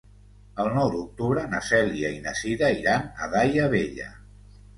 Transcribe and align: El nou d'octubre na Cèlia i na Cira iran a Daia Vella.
El 0.61 0.69
nou 0.77 0.87
d'octubre 0.95 1.43
na 1.51 1.59
Cèlia 1.67 2.09
i 2.15 2.25
na 2.25 2.33
Cira 2.41 2.71
iran 2.79 3.07
a 3.11 3.29
Daia 3.37 3.71
Vella. 3.77 4.11